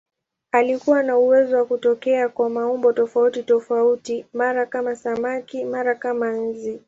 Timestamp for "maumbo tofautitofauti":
2.49-4.25